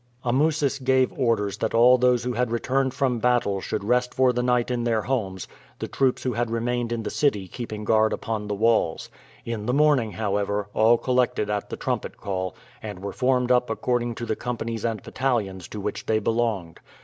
[0.25, 4.41] Amusis gave orders that all those who had returned from battle should rest for the
[4.41, 8.47] night in their homes, the troops who had remained in the city keeping guard upon
[8.47, 9.09] the walls.
[9.45, 14.15] In the morning, however, all collected at the trumpet call, and were formed up according
[14.15, 16.79] to the companies and battalions to which they belonged.